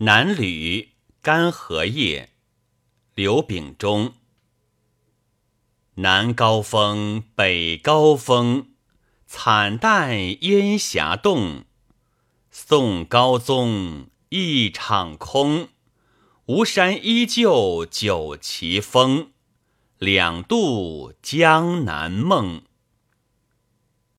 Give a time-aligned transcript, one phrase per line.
[0.00, 2.30] 南吕干荷叶，
[3.16, 4.12] 刘秉忠。
[5.96, 8.68] 南高峰，北高峰，
[9.26, 11.64] 惨淡烟霞动。
[12.48, 15.66] 宋高宗一场空，
[16.46, 19.32] 吴山依旧酒旗风。
[19.98, 22.62] 两度江南梦。